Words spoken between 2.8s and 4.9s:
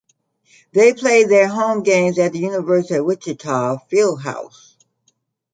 of Wichita Field House.